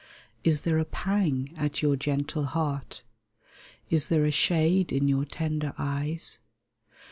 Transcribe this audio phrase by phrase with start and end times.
[0.43, 3.03] Is there a pang at your gentle heart?
[3.91, 6.39] Is there a shade in your tender eyes